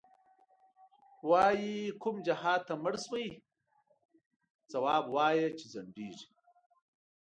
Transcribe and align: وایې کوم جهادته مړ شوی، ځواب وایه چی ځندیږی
وایې 1.29 1.75
کوم 2.01 2.15
جهادته 2.25 2.73
مړ 2.83 2.93
شوی، 3.05 3.27
ځواب 4.71 5.03
وایه 5.15 5.47
چی 5.57 5.65
ځندیږی 5.73 6.27